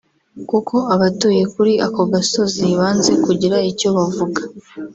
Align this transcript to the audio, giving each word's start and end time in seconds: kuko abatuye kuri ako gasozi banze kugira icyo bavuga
kuko 0.49 0.75
abatuye 0.95 1.41
kuri 1.53 1.73
ako 1.87 2.01
gasozi 2.13 2.65
banze 2.79 3.11
kugira 3.25 3.57
icyo 3.71 3.87
bavuga 3.95 4.41